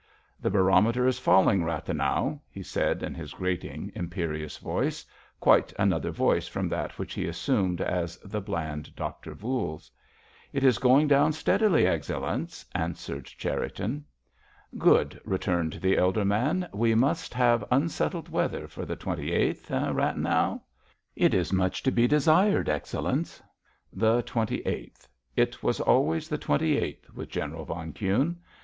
"The 0.39 0.49
barometer 0.49 1.05
is 1.07 1.19
falling, 1.19 1.63
Rathenau," 1.63 2.39
he 2.49 2.63
said 2.63 3.03
in 3.03 3.13
his 3.13 3.33
grating, 3.33 3.91
imperious 3.93 4.57
voice—quite 4.57 5.73
another 5.77 6.09
voice 6.09 6.47
from 6.47 6.67
that 6.69 6.97
which 6.97 7.13
he 7.13 7.27
assumed 7.27 7.81
as 7.81 8.17
the 8.25 8.41
bland 8.41 8.95
Doctor 8.95 9.35
Voules. 9.35 9.91
"It 10.53 10.63
is 10.63 10.79
going 10.79 11.07
down 11.07 11.33
steadily, 11.33 11.83
Excellenz," 11.85 12.65
answered 12.73 13.25
Cherriton. 13.27 14.03
"Good," 14.75 15.21
returned 15.23 15.73
the 15.73 15.99
elder 15.99 16.25
man. 16.25 16.67
"We 16.73 16.95
must 16.95 17.35
have 17.35 17.63
unsettled 17.69 18.27
weather 18.27 18.67
for 18.67 18.85
the 18.87 18.95
twenty 18.95 19.31
eighth—eh, 19.31 19.89
Rathenau?" 19.91 20.61
"It 21.15 21.35
is 21.35 21.53
much 21.53 21.83
to 21.83 21.91
be 21.91 22.07
desired, 22.07 22.69
Excellenz." 22.69 23.39
The 23.93 24.23
twenty 24.23 24.61
eighth—it 24.61 25.61
was 25.61 25.79
always 25.79 26.27
the 26.27 26.39
twenty 26.39 26.79
eighth 26.79 27.07
with 27.13 27.29
General 27.29 27.65
von 27.65 27.93
Kuhne. 27.93 28.37